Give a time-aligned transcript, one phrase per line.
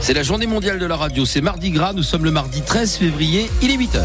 [0.00, 1.24] C'est la journée mondiale de la radio.
[1.24, 1.92] C'est mardi gras.
[1.92, 3.50] Nous sommes le mardi 13 février.
[3.62, 4.00] Il est 8h.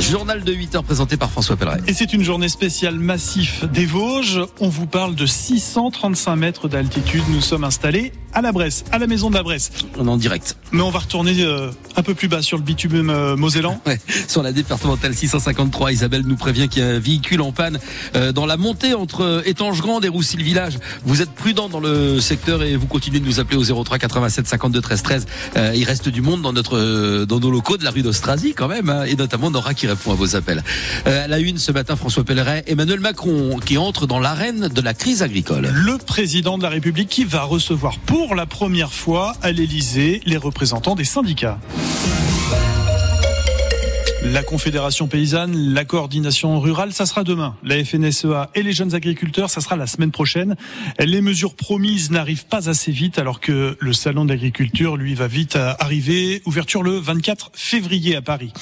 [0.00, 1.80] Journal de 8 heures présenté par François Pelleret.
[1.86, 4.40] Et c'est une journée spéciale massif des Vosges.
[4.60, 7.22] On vous parle de 635 mètres d'altitude.
[7.30, 9.70] Nous sommes installés à la Bresse, à la maison de la Bresse.
[9.98, 10.56] On est en direct.
[10.72, 13.80] Mais on va retourner euh, un peu plus bas sur le bitume euh, mosellan.
[13.86, 17.78] Ouais, sur la départementale 653, Isabelle nous prévient qu'il y a un véhicule en panne
[18.14, 20.78] euh, dans la montée entre Étange-Grande et Roussy-le-Village.
[21.04, 24.46] Vous êtes prudent dans le secteur et vous continuez de nous appeler au 03 87
[24.46, 25.26] 52 13 13.
[25.56, 28.54] Euh, il reste du monde dans notre euh, dans nos locaux de la rue d'Austrasie
[28.54, 30.62] quand même, hein, et notamment Nora qui répond à vos appels.
[31.06, 34.80] Euh, à la une ce matin, François Pelleret, Emmanuel Macron qui entre dans l'arène de
[34.80, 35.68] la crise agricole.
[35.72, 40.36] Le président de la République qui va recevoir pour la première fois à l'Élysée les
[40.36, 41.58] représentants des syndicats.
[44.24, 47.56] La Confédération paysanne, la coordination rurale, ça sera demain.
[47.64, 50.54] La FNSEA et les jeunes agriculteurs, ça sera la semaine prochaine.
[51.00, 55.26] Les mesures promises n'arrivent pas assez vite alors que le salon de l'agriculture, lui, va
[55.26, 56.40] vite arriver.
[56.46, 58.52] Ouverture le 24 février à Paris.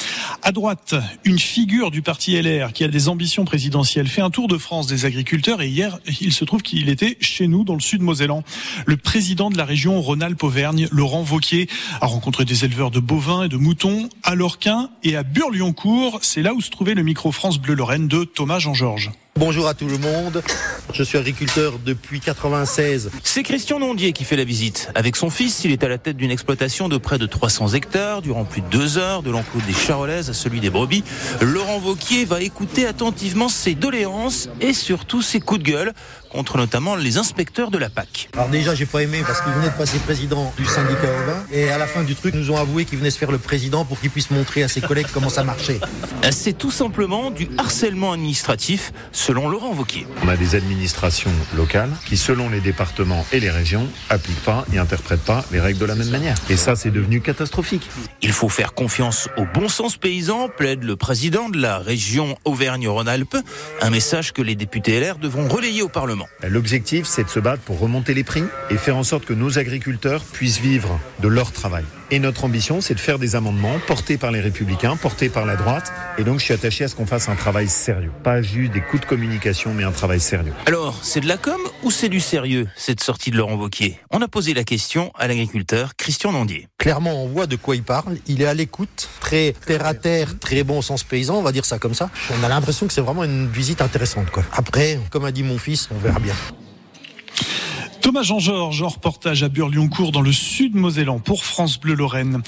[0.42, 0.94] À droite,
[1.24, 4.86] une figure du parti LR qui a des ambitions présidentielles fait un tour de France
[4.86, 8.44] des agriculteurs et hier, il se trouve qu'il était chez nous dans le sud Mosellan.
[8.86, 11.68] Le président de la région Rhône-Alpes-Auvergne, Laurent Vauquier,
[12.00, 16.20] a rencontré des éleveurs de bovins et de moutons à Lorquin et à Burlioncourt.
[16.22, 19.10] C'est là où se trouvait le micro France Bleu Lorraine de Thomas Jean-Georges.
[19.36, 20.42] Bonjour à tout le monde.
[20.92, 23.10] Je suis agriculteur depuis 96.
[23.22, 24.90] C'est Christian Nondier qui fait la visite.
[24.94, 28.22] Avec son fils, il est à la tête d'une exploitation de près de 300 hectares
[28.22, 31.04] durant plus de deux heures, de l'enclos des Charolaises à celui des brebis.
[31.40, 35.92] Laurent Vauquier va écouter attentivement ses doléances et surtout ses coups de gueule
[36.30, 38.28] contre notamment les inspecteurs de la PAC.
[38.34, 41.70] Alors déjà, j'ai pas aimé parce qu'il venait de passer président du syndicat ovin et
[41.70, 44.00] à la fin du truc, nous ont avoué qu'il venait se faire le président pour
[44.00, 45.80] qu'il puisse montrer à ses collègues comment ça marchait.
[46.30, 50.06] C'est tout simplement du harcèlement administratif, selon Laurent Vauquier.
[50.24, 54.78] On a des administrations locales qui, selon les départements et les régions, appliquent pas et
[54.78, 56.36] interprètent pas les règles de la même manière.
[56.48, 57.88] Et ça, c'est devenu catastrophique.
[58.22, 63.36] Il faut faire confiance au bon sens paysan, plaide le président de la région Auvergne-Rhône-Alpes,
[63.82, 66.26] un message que les députés LR devront relayer au Parlement.
[66.42, 69.58] L'objectif, c'est de se battre pour remonter les prix et faire en sorte que nos
[69.58, 71.84] agriculteurs puissent vivre de leur travail.
[72.12, 75.54] Et notre ambition, c'est de faire des amendements portés par les républicains, portés par la
[75.54, 75.92] droite.
[76.18, 78.10] Et donc, je suis attaché à ce qu'on fasse un travail sérieux.
[78.24, 80.52] Pas juste des coups de communication, mais un travail sérieux.
[80.66, 84.00] Alors, c'est de la com ou c'est du sérieux, cette sortie de Laurent Wauquiez?
[84.10, 86.66] On a posé la question à l'agriculteur Christian Nandier.
[86.78, 88.16] Clairement, on voit de quoi il parle.
[88.26, 91.64] Il est à l'écoute, très terre à terre, très bon sens paysan, on va dire
[91.64, 92.10] ça comme ça.
[92.40, 94.30] On a l'impression que c'est vraiment une visite intéressante.
[94.30, 94.42] Quoi.
[94.52, 96.34] Après, comme a dit mon fils, on verra bien.
[98.00, 102.42] Thomas Jean-Georges en reportage à Burlioncourt dans le sud Mosellan pour France Bleu Lorraine.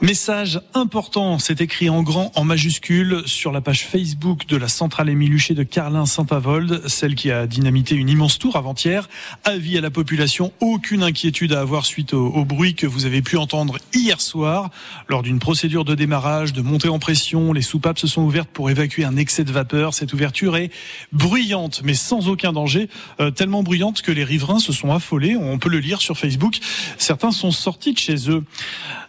[0.00, 5.08] Message important, c'est écrit en grand, en majuscule, sur la page Facebook de la centrale
[5.08, 9.08] Émile Huchet de Carlin-Saint-Avold, celle qui a dynamité une immense tour avant-hier.
[9.44, 13.22] Avis à la population, aucune inquiétude à avoir suite au, au bruit que vous avez
[13.22, 14.70] pu entendre hier soir.
[15.08, 18.70] Lors d'une procédure de démarrage, de montée en pression, les soupapes se sont ouvertes pour
[18.70, 19.94] évacuer un excès de vapeur.
[19.94, 20.70] Cette ouverture est
[21.12, 22.88] bruyante, mais sans aucun danger,
[23.20, 25.36] euh, tellement bruyante que les riverains se sont affolés.
[25.36, 26.58] On peut le lire sur Facebook.
[26.98, 28.44] Certains sont sortis de chez eux.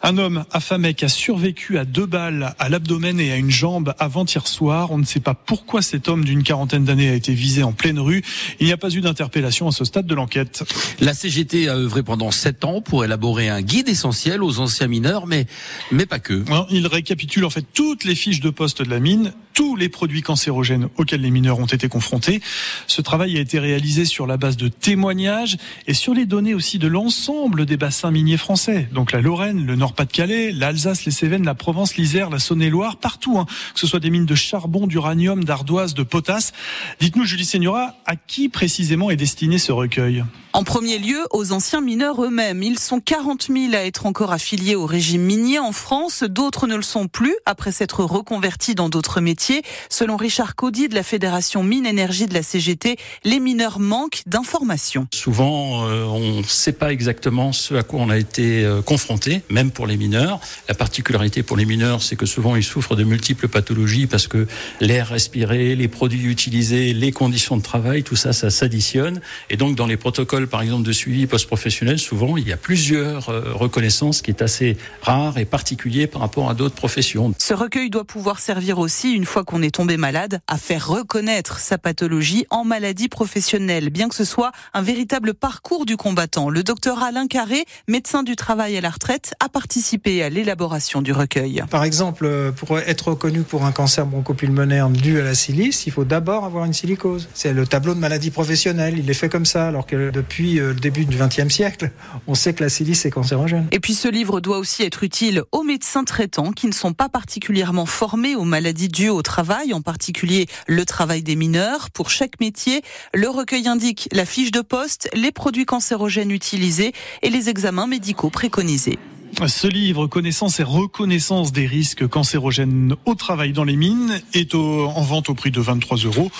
[0.06, 3.96] Un homme affamé qui a survécu à deux balles à l'abdomen et à une jambe
[4.00, 4.92] avant-hier soir.
[4.92, 7.98] On ne sait pas pourquoi cet homme d'une quarantaine d'années a été visé en pleine
[8.00, 8.22] rue.
[8.60, 10.66] Il n'y a pas eu d'interpellation à ce stade de l'enquête.
[11.00, 15.26] La CGT a œuvré pendant sept ans pour élaborer un guide essentiel aux anciens mineurs,
[15.26, 15.46] mais,
[15.90, 16.44] mais pas que.
[16.70, 20.22] Il récapitule en fait toutes les fiches de poste de la mine, tous les produits
[20.22, 22.42] cancérogènes auxquels les mineurs ont été confrontés.
[22.88, 26.80] Ce travail a été réalisé sur la base de témoignages et sur les données aussi
[26.80, 28.90] de l'ensemble des bassins miniers français.
[28.92, 33.46] Donc la Lorraine, le Nord-Pas-de-Calais, l'Alsace, les Cévennes, la Provence, l'Isère, la Saône-et-Loire, partout, hein,
[33.76, 36.52] que ce soit des mines de charbon, d'uranium, d'ardoise, de potasse.
[37.00, 40.24] Dites-nous, Julie Seigneura, à qui précisément est destiné ce recueil?
[40.56, 42.62] En premier lieu, aux anciens mineurs eux-mêmes.
[42.62, 46.24] Ils sont 40 000 à être encore affiliés au régime minier en France.
[46.24, 49.64] D'autres ne le sont plus après s'être reconvertis dans d'autres métiers.
[49.90, 55.08] Selon Richard Caudy de la Fédération Mine Énergie de la CGT, les mineurs manquent d'informations.
[55.12, 59.42] Souvent, euh, on ne sait pas exactement ce à quoi on a été euh, confronté,
[59.50, 60.40] même pour les mineurs.
[60.68, 64.48] La particularité pour les mineurs, c'est que souvent ils souffrent de multiples pathologies parce que
[64.82, 69.22] l'air respiré, les produits utilisés, les conditions de travail, tout ça, ça s'additionne.
[69.50, 73.30] Et donc, dans les protocoles, par exemple, de suivi post-professionnel, souvent, il y a plusieurs
[73.30, 77.34] euh, reconnaissances qui est assez rare et particulier par rapport à d'autres professions.
[77.38, 81.60] Ce recueil doit pouvoir servir aussi, une fois qu'on est tombé malade, à faire reconnaître
[81.60, 86.50] sa pathologie en maladie professionnelle, bien que ce soit un véritable parcours du combattant.
[86.50, 91.14] Le docteur Alain Carré, médecin du travail à la retraite, a participé à l'élaboration du
[91.14, 91.64] recueil.
[91.72, 96.04] Par exemple, pour être reconnu pour un cancer bronchopulmonaire dû à la silice, il faut
[96.04, 97.28] d'abord avoir une silicose.
[97.34, 99.00] C'est le tableau de maladie professionnelle.
[99.00, 101.90] Il est fait comme ça, alors que depuis le début du XXe siècle,
[102.28, 103.66] on sait que la silice est cancérogène.
[103.72, 107.10] Et puis ce livre doit aussi être utile aux médecins traitants qui ne sont pas
[107.10, 111.90] particulièrement formés aux maladies dues au travail, en particulier le travail des mineurs.
[111.90, 116.94] Pour chaque métier, le recueil indique la fiche de poste, les produits cancérogènes utilisés
[117.24, 119.00] et les examens médicaux préconisés.
[119.48, 125.02] Ce livre, Connaissance et reconnaissance des risques cancérogènes au travail dans les mines, est en
[125.02, 126.32] vente au prix de 23 euros.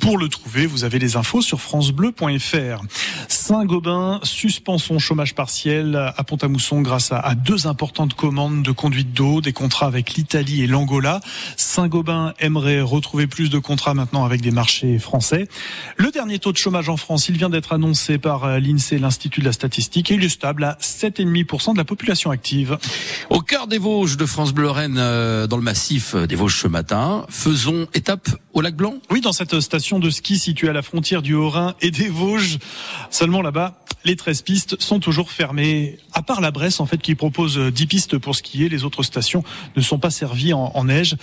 [0.00, 2.82] Pour le trouver, vous avez les infos sur francebleu.fr.
[3.48, 9.40] Saint-Gobain suspend son chômage partiel à Pont-à-Mousson grâce à, deux importantes commandes de conduite d'eau,
[9.40, 11.22] des contrats avec l'Italie et l'Angola.
[11.56, 15.48] Saint-Gobain aimerait retrouver plus de contrats maintenant avec des marchés français.
[15.96, 19.46] Le dernier taux de chômage en France, il vient d'être annoncé par l'INSEE, l'Institut de
[19.46, 22.76] la statistique, et il est stable à 7,5% de la population active.
[23.30, 26.68] Au cœur des Vosges de France Bleu Lorraine, euh, dans le massif des Vosges ce
[26.68, 28.96] matin, faisons étape au lac Blanc?
[29.10, 32.58] Oui, dans cette station de ski située à la frontière du Haut-Rhin et des Vosges.
[33.08, 33.74] Seulement là-bas,
[34.04, 35.98] les 13 pistes sont toujours fermées.
[36.12, 39.42] À part la Bresse, en fait, qui propose 10 pistes pour skier, les autres stations
[39.76, 41.16] ne sont pas servies en, neige.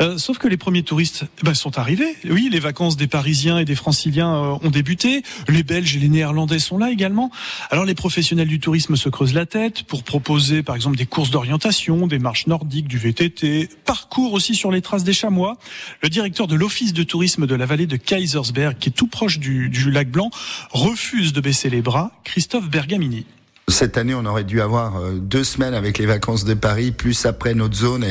[0.00, 2.16] Euh, sauf que les premiers touristes eh ben, sont arrivés.
[2.28, 5.22] Oui, les vacances des Parisiens et des Franciliens euh, ont débuté.
[5.48, 7.30] Les Belges et les Néerlandais sont là également.
[7.70, 11.30] Alors les professionnels du tourisme se creusent la tête pour proposer, par exemple, des courses
[11.30, 15.58] d'orientation, des marches nordiques, du VTT, parcours aussi sur les traces des chamois.
[16.02, 19.38] Le directeur de l'office de tourisme de la vallée de Kaisersberg, qui est tout proche
[19.38, 20.30] du lac Blanc,
[20.70, 22.10] refuse de baisser les bras.
[22.24, 23.26] Christophe Bergamini.
[23.68, 27.26] Cette année, on aurait dû avoir euh, deux semaines avec les vacances de Paris, plus
[27.26, 28.04] après notre zone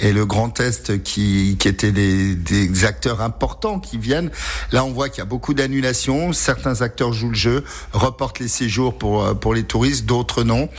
[0.00, 4.30] et, le Grand Est qui, étaient des, acteurs importants qui viennent.
[4.72, 6.32] Là, on voit qu'il y a beaucoup d'annulations.
[6.32, 10.70] Certains acteurs jouent le jeu, reportent les séjours pour, euh, les touristes, d'autres non.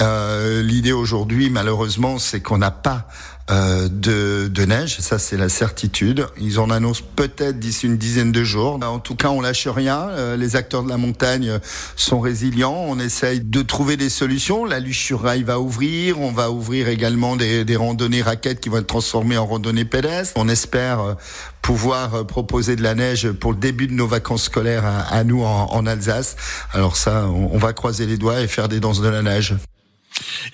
[0.00, 3.08] Euh, L'idée aujourd'hui, malheureusement, c'est qu'on n'a pas
[3.52, 6.26] euh, de, de, neige, ça c'est la certitude.
[6.40, 8.78] Ils en annoncent peut-être d'ici une dizaine de jours.
[8.82, 10.08] En tout cas, on lâche rien.
[10.10, 11.58] Euh, les acteurs de la montagne
[11.94, 12.74] sont résilients.
[12.88, 14.64] On essaye de trouver des solutions.
[14.64, 16.18] La luche sur rail va ouvrir.
[16.20, 20.32] On va ouvrir également des, des randonnées raquettes qui vont être transformées en randonnées pédestres.
[20.36, 21.14] On espère euh,
[21.60, 25.66] pouvoir proposer de la neige pour le début de nos vacances scolaires à, nous en,
[25.66, 26.36] en, Alsace.
[26.72, 29.54] Alors ça, on, on va croiser les doigts et faire des danses de la neige.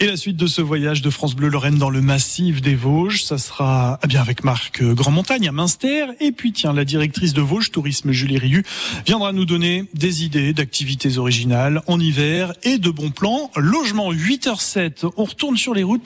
[0.00, 3.24] Et la suite de ce voyage de France Bleu Lorraine dans le massif des Vosges,
[3.24, 6.06] ça sera eh bien avec Marc Grand Montagne à Münster.
[6.20, 8.64] Et puis tiens, la directrice de Vosges Tourisme Julie Riu
[9.06, 13.50] viendra nous donner des idées d'activités originales en hiver et de bons plans.
[13.56, 15.96] Logement 8h07, on retourne sur les routes.